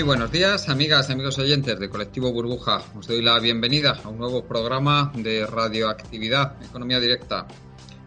Muy 0.00 0.06
buenos 0.06 0.32
días, 0.32 0.70
amigas 0.70 1.10
y 1.10 1.12
amigos 1.12 1.38
oyentes 1.38 1.78
de 1.78 1.90
Colectivo 1.90 2.32
Burbuja. 2.32 2.82
Os 2.98 3.06
doy 3.06 3.20
la 3.20 3.38
bienvenida 3.38 4.00
a 4.02 4.08
un 4.08 4.16
nuevo 4.16 4.46
programa 4.46 5.12
de 5.14 5.44
radioactividad, 5.44 6.54
Economía 6.64 6.98
Directa. 6.98 7.46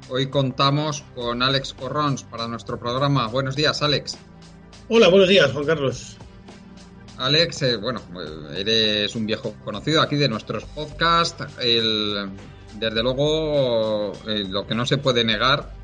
Hoy 0.09 0.25
contamos 0.25 1.03
con 1.13 1.43
Alex 1.43 1.75
Corrons 1.75 2.23
para 2.23 2.47
nuestro 2.47 2.79
programa. 2.79 3.27
Buenos 3.27 3.55
días, 3.55 3.83
Alex. 3.83 4.17
Hola, 4.89 5.07
buenos 5.09 5.29
días, 5.29 5.51
Juan 5.51 5.65
Carlos. 5.67 6.17
Alex, 7.19 7.61
eh, 7.61 7.75
bueno, 7.75 8.01
eres 8.57 9.15
un 9.15 9.27
viejo 9.27 9.53
conocido 9.63 10.01
aquí 10.01 10.15
de 10.15 10.27
nuestros 10.27 10.65
podcasts. 10.65 11.45
El, 11.61 12.27
desde 12.79 13.03
luego, 13.03 14.13
eh, 14.27 14.45
lo 14.49 14.65
que 14.65 14.73
no 14.73 14.87
se 14.87 14.97
puede 14.97 15.23
negar 15.23 15.75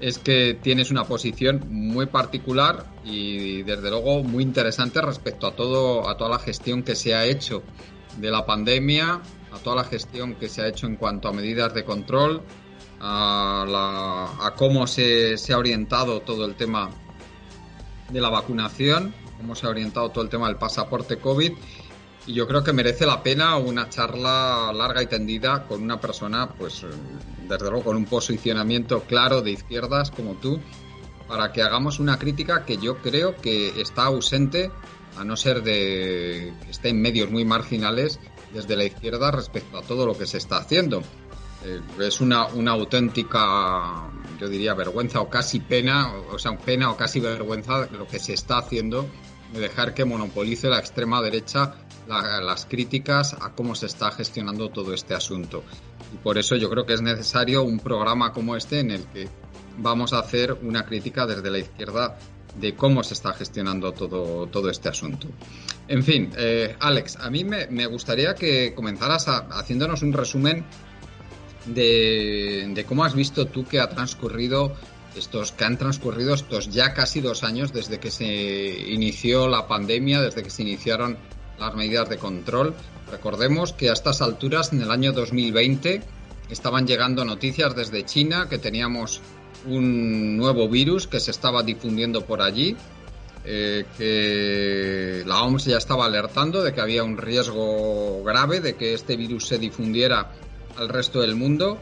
es 0.00 0.18
que 0.18 0.54
tienes 0.54 0.90
una 0.90 1.04
posición 1.04 1.66
muy 1.68 2.06
particular 2.06 2.86
y 3.04 3.62
desde 3.62 3.90
luego 3.90 4.22
muy 4.22 4.42
interesante 4.44 5.00
respecto 5.02 5.46
a 5.46 5.56
todo 5.56 6.08
a 6.08 6.16
toda 6.16 6.30
la 6.30 6.38
gestión 6.38 6.82
que 6.82 6.94
se 6.94 7.14
ha 7.14 7.24
hecho 7.26 7.62
de 8.16 8.30
la 8.30 8.46
pandemia, 8.46 9.20
a 9.52 9.58
toda 9.62 9.76
la 9.76 9.84
gestión 9.84 10.34
que 10.36 10.48
se 10.48 10.62
ha 10.62 10.68
hecho 10.68 10.86
en 10.86 10.96
cuanto 10.96 11.28
a 11.28 11.32
medidas 11.32 11.74
de 11.74 11.84
control, 11.84 12.42
a, 13.00 13.64
la- 13.68 14.46
a 14.46 14.54
cómo 14.54 14.86
se, 14.86 15.36
se 15.36 15.52
ha 15.52 15.58
orientado 15.58 16.20
todo 16.20 16.44
el 16.46 16.54
tema 16.54 16.90
de 18.10 18.20
la 18.20 18.28
vacunación, 18.30 19.14
cómo 19.36 19.54
se 19.54 19.66
ha 19.66 19.70
orientado 19.70 20.10
todo 20.10 20.24
el 20.24 20.30
tema 20.30 20.46
del 20.48 20.56
pasaporte 20.56 21.18
COVID. 21.18 21.52
Y 22.26 22.34
yo 22.34 22.46
creo 22.46 22.62
que 22.62 22.72
merece 22.72 23.06
la 23.06 23.22
pena 23.22 23.56
una 23.56 23.88
charla 23.88 24.70
larga 24.74 25.02
y 25.02 25.06
tendida 25.06 25.66
con 25.66 25.82
una 25.82 26.00
persona, 26.00 26.48
pues, 26.48 26.84
desde 27.48 27.70
luego, 27.70 27.84
con 27.84 27.96
un 27.96 28.04
posicionamiento 28.04 29.02
claro 29.04 29.40
de 29.40 29.52
izquierdas 29.52 30.10
como 30.10 30.34
tú, 30.34 30.60
para 31.26 31.52
que 31.52 31.62
hagamos 31.62 32.00
una 32.00 32.18
crítica 32.18 32.64
que 32.64 32.76
yo 32.76 32.98
creo 32.98 33.36
que 33.36 33.80
está 33.80 34.04
ausente, 34.04 34.70
a 35.16 35.24
no 35.24 35.36
ser 35.36 35.62
de 35.62 36.52
que 36.62 36.70
esté 36.70 36.90
en 36.90 37.00
medios 37.00 37.30
muy 37.30 37.44
marginales, 37.44 38.20
desde 38.52 38.76
la 38.76 38.84
izquierda 38.84 39.30
respecto 39.30 39.78
a 39.78 39.82
todo 39.82 40.06
lo 40.06 40.16
que 40.16 40.26
se 40.26 40.38
está 40.38 40.58
haciendo. 40.58 41.02
Eh, 41.64 41.80
es 42.00 42.20
una, 42.20 42.46
una 42.46 42.72
auténtica, 42.72 44.10
yo 44.38 44.48
diría, 44.48 44.74
vergüenza 44.74 45.20
o 45.20 45.28
casi 45.28 45.60
pena, 45.60 46.12
o 46.30 46.38
sea, 46.38 46.56
pena 46.56 46.90
o 46.90 46.96
casi 46.96 47.20
vergüenza 47.20 47.88
lo 47.92 48.06
que 48.06 48.18
se 48.18 48.34
está 48.34 48.58
haciendo 48.58 49.06
de 49.52 49.60
dejar 49.60 49.94
que 49.94 50.04
monopolice 50.04 50.68
la 50.68 50.78
extrema 50.78 51.22
derecha 51.22 51.74
la- 52.08 52.40
las 52.40 52.66
críticas 52.66 53.34
a 53.34 53.52
cómo 53.54 53.74
se 53.74 53.86
está 53.86 54.10
gestionando 54.10 54.70
todo 54.70 54.92
este 54.94 55.14
asunto. 55.14 55.62
Y 56.12 56.16
por 56.16 56.38
eso 56.38 56.56
yo 56.56 56.70
creo 56.70 56.86
que 56.86 56.94
es 56.94 57.02
necesario 57.02 57.62
un 57.62 57.78
programa 57.80 58.32
como 58.32 58.56
este 58.56 58.80
en 58.80 58.90
el 58.90 59.04
que 59.06 59.28
vamos 59.78 60.12
a 60.12 60.20
hacer 60.20 60.56
una 60.62 60.84
crítica 60.86 61.26
desde 61.26 61.50
la 61.50 61.58
izquierda 61.58 62.18
de 62.58 62.74
cómo 62.74 63.04
se 63.04 63.14
está 63.14 63.32
gestionando 63.34 63.92
todo, 63.92 64.46
todo 64.46 64.70
este 64.70 64.88
asunto. 64.88 65.28
En 65.86 66.02
fin, 66.02 66.32
eh, 66.36 66.74
Alex, 66.80 67.16
a 67.16 67.30
mí 67.30 67.44
me, 67.44 67.66
me 67.68 67.86
gustaría 67.86 68.34
que 68.34 68.74
comenzaras 68.74 69.26
haciéndonos 69.28 70.02
un 70.02 70.12
resumen 70.12 70.64
de, 71.66 72.70
de 72.74 72.84
cómo 72.84 73.04
has 73.04 73.14
visto 73.14 73.46
tú 73.46 73.64
que 73.66 73.80
ha 73.80 73.88
transcurrido 73.88 74.74
estos 75.16 75.52
que 75.52 75.64
han 75.64 75.76
transcurrido 75.78 76.34
estos 76.34 76.68
ya 76.70 76.94
casi 76.94 77.20
dos 77.20 77.42
años 77.42 77.72
desde 77.72 77.98
que 77.98 78.10
se 78.10 78.24
inició 78.90 79.48
la 79.48 79.66
pandemia, 79.66 80.20
desde 80.20 80.42
que 80.42 80.50
se 80.50 80.62
iniciaron 80.62 81.16
las 81.58 81.74
medidas 81.74 82.08
de 82.08 82.18
control. 82.18 82.74
Recordemos 83.10 83.72
que 83.72 83.90
a 83.90 83.92
estas 83.92 84.22
alturas, 84.22 84.72
en 84.72 84.82
el 84.82 84.90
año 84.90 85.12
2020, 85.12 86.02
estaban 86.50 86.86
llegando 86.86 87.24
noticias 87.24 87.74
desde 87.74 88.04
China 88.04 88.48
que 88.48 88.58
teníamos 88.58 89.20
un 89.66 90.36
nuevo 90.36 90.68
virus 90.68 91.06
que 91.06 91.20
se 91.20 91.30
estaba 91.30 91.62
difundiendo 91.62 92.24
por 92.24 92.42
allí, 92.42 92.76
eh, 93.44 93.84
que 93.96 95.22
la 95.26 95.42
OMS 95.42 95.64
ya 95.64 95.78
estaba 95.78 96.06
alertando 96.06 96.62
de 96.62 96.72
que 96.72 96.80
había 96.80 97.02
un 97.02 97.16
riesgo 97.16 98.22
grave 98.22 98.60
de 98.60 98.76
que 98.76 98.94
este 98.94 99.16
virus 99.16 99.46
se 99.46 99.58
difundiera 99.58 100.32
al 100.76 100.88
resto 100.88 101.20
del 101.20 101.34
mundo 101.34 101.78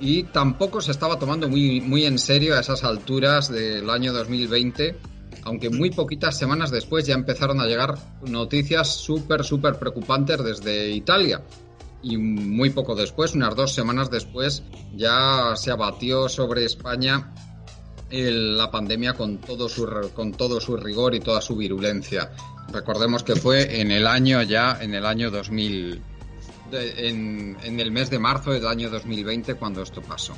y 0.00 0.24
tampoco 0.24 0.80
se 0.80 0.90
estaba 0.90 1.18
tomando 1.18 1.48
muy, 1.48 1.80
muy 1.80 2.04
en 2.04 2.18
serio 2.18 2.56
a 2.56 2.60
esas 2.60 2.84
alturas 2.84 3.48
del 3.48 3.88
año 3.90 4.12
2020, 4.12 4.96
aunque 5.42 5.70
muy 5.70 5.90
poquitas 5.90 6.38
semanas 6.38 6.70
después 6.70 7.06
ya 7.06 7.14
empezaron 7.14 7.60
a 7.60 7.66
llegar 7.66 7.94
noticias 8.22 8.94
súper, 8.94 9.44
súper 9.44 9.78
preocupantes 9.78 10.42
desde 10.44 10.90
Italia. 10.90 11.42
Y 12.02 12.16
muy 12.18 12.70
poco 12.70 12.94
después, 12.94 13.34
unas 13.34 13.54
dos 13.56 13.72
semanas 13.72 14.10
después, 14.10 14.62
ya 14.94 15.54
se 15.56 15.70
abatió 15.70 16.28
sobre 16.28 16.64
España 16.64 17.32
la 18.10 18.70
pandemia 18.70 19.14
con 19.14 19.38
todo, 19.38 19.68
su, 19.68 19.88
con 20.14 20.32
todo 20.32 20.60
su 20.60 20.76
rigor 20.76 21.14
y 21.14 21.20
toda 21.20 21.40
su 21.40 21.56
virulencia. 21.56 22.30
Recordemos 22.72 23.22
que 23.24 23.34
fue 23.34 23.80
en 23.80 23.90
el 23.90 24.06
año 24.06 24.42
ya, 24.42 24.78
en 24.80 24.94
el 24.94 25.04
año 25.06 25.30
2000, 25.30 26.00
de- 26.70 27.08
en, 27.08 27.56
en 27.62 27.80
el 27.80 27.90
mes 27.90 28.10
de 28.10 28.18
marzo 28.18 28.52
del 28.52 28.66
año 28.66 28.88
2020 28.90 29.54
cuando 29.54 29.82
esto 29.82 30.00
pasó. 30.02 30.34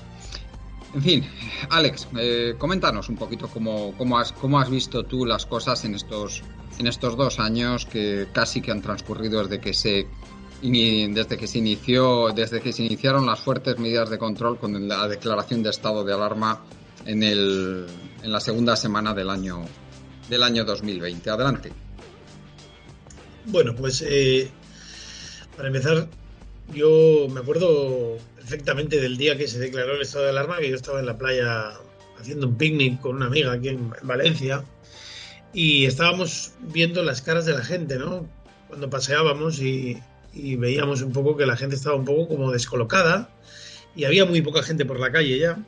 En 0.96 1.02
fin, 1.02 1.26
Alex, 1.68 2.08
eh, 2.18 2.54
coméntanos 2.56 3.10
un 3.10 3.16
poquito 3.16 3.48
cómo, 3.48 3.92
cómo, 3.98 4.18
has, 4.18 4.32
cómo 4.32 4.58
has 4.58 4.70
visto 4.70 5.04
tú 5.04 5.26
las 5.26 5.44
cosas 5.44 5.84
en 5.84 5.94
estos, 5.94 6.42
en 6.78 6.86
estos 6.86 7.18
dos 7.18 7.38
años 7.38 7.84
que 7.84 8.28
casi 8.32 8.62
que 8.62 8.70
han 8.70 8.80
transcurrido 8.80 9.42
desde 9.42 9.60
que 9.60 9.74
se 9.74 10.06
desde 10.62 11.36
que 11.36 11.46
se 11.46 11.58
inició, 11.58 12.30
desde 12.34 12.62
que 12.62 12.72
se 12.72 12.82
iniciaron 12.82 13.26
las 13.26 13.40
fuertes 13.40 13.78
medidas 13.78 14.08
de 14.08 14.16
control 14.16 14.58
con 14.58 14.88
la 14.88 15.06
declaración 15.06 15.62
de 15.62 15.68
estado 15.68 16.02
de 16.02 16.14
alarma 16.14 16.64
en, 17.04 17.22
el, 17.22 17.84
en 18.22 18.32
la 18.32 18.40
segunda 18.40 18.74
semana 18.74 19.12
del 19.12 19.28
año 19.28 19.66
del 20.30 20.42
año 20.42 20.64
2020. 20.64 21.28
Adelante. 21.28 21.72
Bueno, 23.44 23.76
pues 23.76 24.02
eh, 24.08 24.50
para 25.58 25.68
empezar, 25.68 26.08
yo 26.74 27.28
me 27.30 27.40
acuerdo 27.40 28.18
perfectamente 28.36 29.00
del 29.00 29.16
día 29.16 29.36
que 29.36 29.48
se 29.48 29.58
declaró 29.58 29.94
el 29.94 30.02
estado 30.02 30.24
de 30.24 30.30
alarma, 30.30 30.58
que 30.58 30.70
yo 30.70 30.76
estaba 30.76 31.00
en 31.00 31.06
la 31.06 31.18
playa 31.18 31.72
haciendo 32.18 32.46
un 32.46 32.56
picnic 32.56 33.00
con 33.00 33.16
una 33.16 33.26
amiga 33.26 33.52
aquí 33.52 33.68
en 33.68 33.92
Valencia 34.02 34.64
y 35.52 35.86
estábamos 35.86 36.52
viendo 36.60 37.02
las 37.02 37.22
caras 37.22 37.46
de 37.46 37.54
la 37.54 37.64
gente, 37.64 37.96
¿no? 37.98 38.28
Cuando 38.68 38.90
paseábamos 38.90 39.60
y, 39.60 40.00
veíamos 40.34 41.00
un 41.00 41.12
poco 41.12 41.36
que 41.36 41.46
la 41.46 41.56
gente 41.56 41.76
estaba 41.76 41.96
un 41.96 42.04
poco 42.04 42.28
como 42.28 42.52
descolocada 42.52 43.30
y 43.94 44.04
había 44.04 44.26
muy 44.26 44.42
poca 44.42 44.62
gente 44.62 44.84
por 44.84 45.00
la 45.00 45.10
calle 45.10 45.38
ya. 45.38 45.58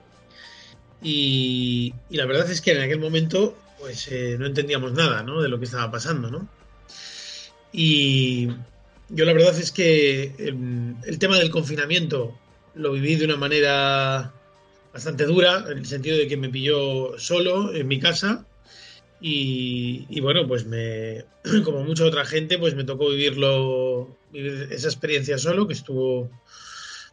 Y, 1.03 1.95
y 2.11 2.17
la 2.17 2.27
verdad 2.27 2.51
es 2.51 2.61
que 2.61 2.73
en 2.73 2.83
aquel 2.83 2.99
momento 2.99 3.57
pues 3.79 4.09
eh, 4.09 4.37
no 4.39 4.47
entendíamos 4.47 4.93
nada, 4.93 5.23
¿no? 5.23 5.41
De 5.41 5.49
lo 5.49 5.59
que 5.59 5.65
estaba 5.65 5.91
pasando, 5.91 6.31
¿no? 6.31 6.49
Y 7.73 8.49
yo 9.11 9.25
la 9.25 9.33
verdad 9.33 9.59
es 9.59 9.73
que 9.73 10.35
el, 10.39 11.19
tema 11.19 11.39
del 11.39 11.51
confinamiento 11.51 12.39
lo 12.75 12.93
viví 12.93 13.17
de 13.17 13.25
una 13.25 13.37
manera 13.37 14.33
bastante 14.93 15.25
dura, 15.25 15.65
en 15.71 15.79
el 15.79 15.87
sentido 15.87 16.17
de 16.17 16.29
que 16.29 16.37
me 16.37 16.51
pilló 16.51 17.19
solo 17.19 17.75
en 17.75 17.89
mi 17.89 17.99
casa 17.99 18.47
y, 19.21 20.07
y 20.09 20.21
bueno, 20.21 20.47
pues 20.47 20.67
me, 20.67 21.25
como 21.65 21.85
mucha 21.85 22.05
otra 22.05 22.25
gente, 22.25 22.59
pues 22.59 22.75
me 22.75 22.85
tocó 22.85 23.09
vivirlo, 23.09 24.17
vivir 24.33 24.69
esa 24.71 24.89
experiencia 24.89 25.39
solo, 25.39 25.67
que 25.67 25.75
estuvo 25.75 26.31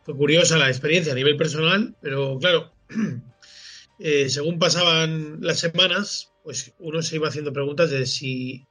curiosa 0.06 0.58
la 0.58 0.70
experiencia 0.70 1.14
a 1.14 1.16
nivel 1.16 1.36
personal, 1.36 1.96
pero 2.02 2.38
claro, 2.40 2.72
eh, 4.00 4.30
según 4.30 4.60
pasaban 4.60 5.40
las 5.42 5.60
semanas, 5.60 6.32
pues 6.44 6.74
uno 6.80 7.02
se 7.02 7.16
iba 7.16 7.28
haciendo 7.28 7.54
preguntas 7.54 7.90
de 7.90 8.06
si 8.06 8.66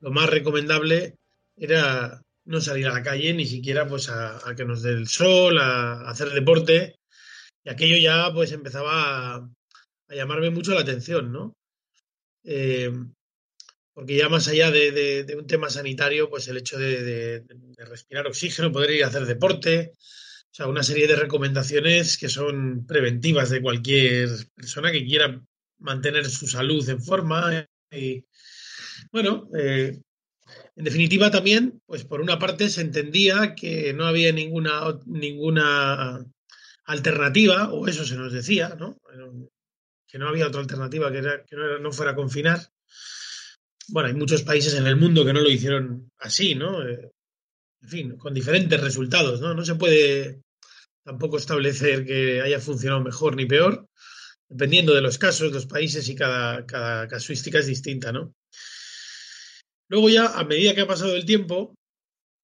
lo 0.00 0.10
más 0.10 0.28
recomendable 0.28 1.14
era 1.56 2.22
no 2.50 2.60
salir 2.60 2.88
a 2.88 2.92
la 2.92 3.02
calle, 3.02 3.32
ni 3.32 3.46
siquiera 3.46 3.86
pues 3.86 4.08
a, 4.08 4.42
que 4.56 4.64
nos 4.64 4.82
dé 4.82 4.90
el 4.90 5.06
sol, 5.06 5.58
a, 5.58 6.10
hacer 6.10 6.30
deporte. 6.30 6.96
Y 7.64 7.70
aquello 7.70 7.96
ya 7.96 8.32
pues 8.34 8.50
empezaba 8.50 9.36
a, 9.36 9.48
llamarme 10.08 10.50
mucho 10.50 10.74
la 10.74 10.80
atención, 10.80 11.30
¿no? 11.30 11.54
Eh, 12.42 12.92
porque 13.94 14.16
ya 14.16 14.28
más 14.28 14.48
allá 14.48 14.72
de, 14.72 15.36
un 15.38 15.46
tema 15.46 15.70
sanitario, 15.70 16.28
pues 16.28 16.48
el 16.48 16.56
hecho 16.56 16.76
de, 16.76 17.44
respirar 17.76 18.26
oxígeno, 18.26 18.72
poder 18.72 18.90
ir 18.90 19.04
a 19.04 19.08
hacer 19.08 19.26
deporte, 19.26 19.92
o 19.94 20.54
sea, 20.54 20.66
una 20.66 20.82
serie 20.82 21.06
de 21.06 21.14
recomendaciones 21.14 22.18
que 22.18 22.28
son 22.28 22.84
preventivas 22.84 23.50
de 23.50 23.62
cualquier 23.62 24.28
persona 24.56 24.90
que 24.90 25.04
quiera 25.04 25.40
mantener 25.78 26.28
su 26.28 26.48
salud 26.48 26.88
en 26.88 27.00
forma. 27.00 27.68
Y, 27.92 28.24
bueno, 29.12 29.48
eh, 29.56 30.00
en 30.76 30.84
definitiva 30.84 31.30
también, 31.30 31.82
pues 31.86 32.04
por 32.04 32.20
una 32.20 32.38
parte 32.38 32.68
se 32.68 32.80
entendía 32.80 33.54
que 33.54 33.92
no 33.92 34.06
había 34.06 34.32
ninguna, 34.32 34.98
ninguna 35.06 36.24
alternativa, 36.84 37.72
o 37.72 37.86
eso 37.86 38.04
se 38.04 38.16
nos 38.16 38.32
decía, 38.32 38.76
¿no? 38.78 38.96
Que 40.06 40.18
no 40.18 40.28
había 40.28 40.48
otra 40.48 40.60
alternativa 40.60 41.10
que, 41.10 41.18
era, 41.18 41.44
que 41.44 41.56
no, 41.56 41.78
no 41.78 41.92
fuera 41.92 42.14
confinar. 42.14 42.60
Bueno, 43.88 44.08
hay 44.08 44.14
muchos 44.14 44.42
países 44.42 44.74
en 44.74 44.86
el 44.86 44.96
mundo 44.96 45.24
que 45.24 45.32
no 45.32 45.40
lo 45.40 45.50
hicieron 45.50 46.10
así, 46.18 46.54
¿no? 46.54 46.86
Eh, 46.86 47.10
en 47.82 47.88
fin, 47.88 48.16
con 48.16 48.34
diferentes 48.34 48.80
resultados, 48.80 49.40
¿no? 49.40 49.54
No 49.54 49.64
se 49.64 49.74
puede 49.74 50.42
tampoco 51.04 51.38
establecer 51.38 52.04
que 52.04 52.40
haya 52.40 52.60
funcionado 52.60 53.02
mejor 53.02 53.36
ni 53.36 53.46
peor, 53.46 53.88
dependiendo 54.48 54.94
de 54.94 55.00
los 55.00 55.18
casos, 55.18 55.52
los 55.52 55.66
países 55.66 56.08
y 56.08 56.14
cada, 56.14 56.66
cada 56.66 57.08
casuística 57.08 57.58
es 57.58 57.66
distinta, 57.66 58.12
¿no? 58.12 58.34
Luego 59.90 60.08
ya, 60.08 60.26
a 60.26 60.44
medida 60.44 60.72
que 60.74 60.82
ha 60.82 60.86
pasado 60.86 61.16
el 61.16 61.24
tiempo, 61.24 61.74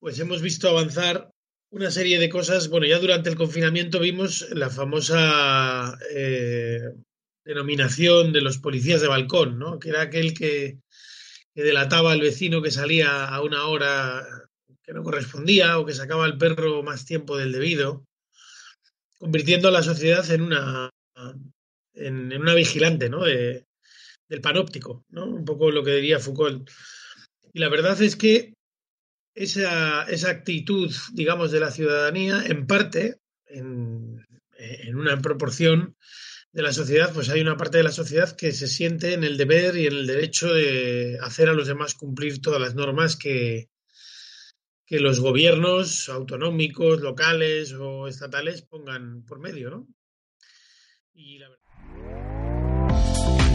pues 0.01 0.19
hemos 0.19 0.43
visto 0.43 0.69
avanzar 0.69 1.31
una 1.71 1.93
serie 1.93 2.19
de 2.19 2.29
cosas. 2.29 2.69
Bueno, 2.69 2.87
ya 2.87 2.99
durante 2.99 3.31
el 3.31 3.37
confinamiento 3.37 4.01
vimos 4.01 4.51
la 4.51 4.69
famosa 4.69 5.97
eh, 6.11 6.81
denominación 7.45 8.33
de 8.33 8.41
los 8.41 8.59
policías 8.59 9.01
de 9.01 9.07
balcón, 9.07 9.61
¿no? 9.61 9.79
Que 9.79 9.91
era 9.91 10.03
aquel 10.03 10.35
que, 10.35 10.81
delataba 11.55 12.13
al 12.13 12.21
vecino 12.21 12.61
que 12.61 12.73
salía 12.73 13.25
a 13.25 13.41
una 13.43 13.67
hora 13.67 14.27
que 14.83 14.93
no 14.93 15.05
correspondía 15.05 15.79
o 15.79 15.87
que 15.87 15.95
sacaba 15.95 16.25
al 16.25 16.37
perro 16.37 16.83
más 16.83 17.07
tiempo 17.07 17.37
del 17.37 17.53
debido, 17.53 18.05
convirtiendo 19.19 19.69
a 19.69 19.71
la 19.71 19.83
sociedad 19.83 20.29
en 20.33 20.43
una, 20.43 20.91
en, 21.95 22.39
una 22.39 22.55
vigilante 22.55 23.09
¿no? 23.09 23.25
de, 23.25 23.65
del 24.29 24.41
panóptico, 24.43 25.05
¿no? 25.09 25.27
un 25.27 25.45
poco 25.45 25.71
lo 25.71 25.85
que 25.85 25.95
diría 25.95 26.19
Foucault. 26.19 26.69
Y 27.57 27.59
la 27.59 27.71
verdad 27.71 27.99
es 28.03 28.17
que 28.17 28.53
esa, 29.35 30.03
esa 30.11 30.29
actitud, 30.29 30.95
digamos, 31.15 31.51
de 31.53 31.61
la 31.61 31.71
ciudadanía, 31.71 32.43
en 32.45 32.67
parte, 32.67 33.23
en, 33.47 34.27
una 34.95 35.23
proporción 35.23 35.97
de 36.53 36.63
la 36.63 36.75
sociedad, 36.75 37.15
pues 37.15 37.31
hay 37.31 37.41
una 37.41 37.57
parte 37.57 37.79
de 37.79 37.85
la 37.85 37.93
sociedad 37.93 38.37
que 38.37 38.53
se 38.53 38.67
siente 38.67 39.15
en 39.15 39.25
el 39.25 39.39
deber 39.39 39.75
y 39.75 39.87
en 39.87 39.95
el 39.95 40.07
derecho 40.07 40.53
de 40.53 41.17
hacer 41.23 41.49
a 41.49 41.55
los 41.55 41.67
demás 41.67 41.95
cumplir 41.95 42.43
todas 42.43 42.61
las 42.61 42.75
normas 42.75 43.17
que, 43.17 43.71
que 44.85 45.01
los 45.01 45.21
gobiernos 45.21 46.11
autonómicos, 46.11 47.01
locales 47.01 47.73
o 47.73 48.07
estatales 48.07 48.61
pongan 48.61 49.25
por 49.25 49.39
medio, 49.39 49.71
¿no? 49.71 49.89
Y 51.15 51.39
la 51.39 51.49
verdad... 51.49 52.36